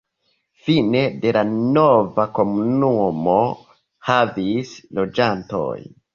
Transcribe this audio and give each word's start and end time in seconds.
Fine 0.69 1.01
de 1.25 1.33
la 1.37 1.43
nova 1.57 2.25
komunumo 2.39 3.37
havis 4.11 4.75
loĝantojn. 5.03 5.89